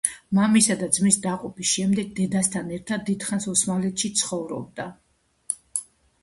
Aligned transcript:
მამისა 0.35 0.75
და 0.77 0.85
ძმის 0.95 1.19
დაღუპვის 1.25 1.73
შემდეგ 1.79 2.09
დედასთან 2.21 2.71
ერთად 2.79 3.13
ერთხანს 3.15 3.47
ოსმალეთში 3.53 4.11
ცხოვრობდა. 4.23 4.89